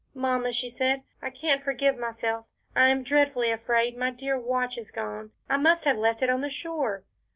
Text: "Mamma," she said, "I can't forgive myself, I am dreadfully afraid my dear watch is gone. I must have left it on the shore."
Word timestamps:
"Mamma," 0.15 0.51
she 0.51 0.67
said, 0.67 1.03
"I 1.21 1.29
can't 1.29 1.63
forgive 1.63 1.95
myself, 1.95 2.47
I 2.75 2.87
am 2.89 3.03
dreadfully 3.03 3.51
afraid 3.51 3.95
my 3.95 4.09
dear 4.09 4.35
watch 4.35 4.79
is 4.79 4.89
gone. 4.89 5.29
I 5.47 5.57
must 5.57 5.85
have 5.85 5.95
left 5.95 6.23
it 6.23 6.29
on 6.31 6.41
the 6.41 6.49
shore." 6.49 7.03